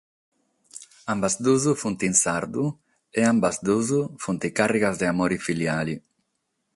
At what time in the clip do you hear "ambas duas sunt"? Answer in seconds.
1.13-1.99, 3.33-4.41